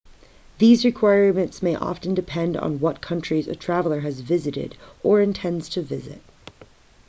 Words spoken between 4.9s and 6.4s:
or intends to visit